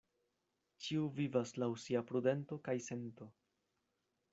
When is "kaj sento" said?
2.71-3.33